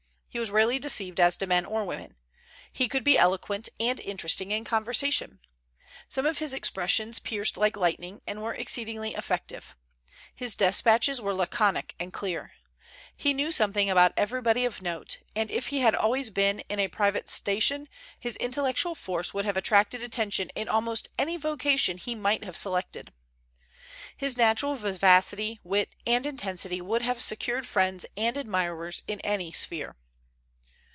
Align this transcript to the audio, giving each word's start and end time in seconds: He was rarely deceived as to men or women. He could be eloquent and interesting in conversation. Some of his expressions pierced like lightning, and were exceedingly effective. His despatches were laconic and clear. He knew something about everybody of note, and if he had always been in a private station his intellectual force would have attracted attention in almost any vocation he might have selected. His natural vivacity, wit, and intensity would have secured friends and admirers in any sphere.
He 0.33 0.39
was 0.39 0.49
rarely 0.49 0.79
deceived 0.79 1.19
as 1.19 1.35
to 1.35 1.45
men 1.45 1.65
or 1.65 1.83
women. 1.83 2.15
He 2.71 2.87
could 2.87 3.03
be 3.03 3.17
eloquent 3.17 3.67
and 3.81 3.99
interesting 3.99 4.51
in 4.51 4.63
conversation. 4.63 5.41
Some 6.07 6.25
of 6.25 6.37
his 6.37 6.53
expressions 6.53 7.19
pierced 7.19 7.57
like 7.57 7.75
lightning, 7.75 8.21
and 8.25 8.41
were 8.41 8.53
exceedingly 8.53 9.13
effective. 9.13 9.75
His 10.33 10.55
despatches 10.55 11.19
were 11.19 11.33
laconic 11.33 11.95
and 11.99 12.13
clear. 12.13 12.53
He 13.13 13.33
knew 13.33 13.51
something 13.51 13.89
about 13.89 14.13
everybody 14.15 14.63
of 14.63 14.81
note, 14.81 15.19
and 15.35 15.51
if 15.51 15.67
he 15.67 15.79
had 15.81 15.93
always 15.95 16.29
been 16.29 16.61
in 16.69 16.79
a 16.79 16.87
private 16.87 17.29
station 17.29 17.89
his 18.17 18.37
intellectual 18.37 18.95
force 18.95 19.33
would 19.33 19.43
have 19.43 19.57
attracted 19.57 20.01
attention 20.01 20.49
in 20.55 20.69
almost 20.69 21.09
any 21.19 21.35
vocation 21.35 21.97
he 21.97 22.15
might 22.15 22.45
have 22.45 22.55
selected. 22.55 23.11
His 24.15 24.37
natural 24.37 24.75
vivacity, 24.75 25.59
wit, 25.61 25.89
and 26.07 26.25
intensity 26.25 26.79
would 26.79 27.01
have 27.01 27.21
secured 27.21 27.65
friends 27.67 28.05
and 28.15 28.37
admirers 28.37 29.03
in 29.09 29.19
any 29.25 29.51
sphere. 29.51 29.97